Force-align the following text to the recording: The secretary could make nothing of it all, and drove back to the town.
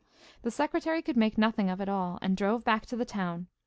The 0.41 0.49
secretary 0.49 1.03
could 1.03 1.15
make 1.15 1.37
nothing 1.37 1.69
of 1.69 1.79
it 1.79 1.87
all, 1.87 2.17
and 2.23 2.35
drove 2.35 2.63
back 2.65 2.87
to 2.87 2.95
the 2.95 3.05
town. 3.05 3.45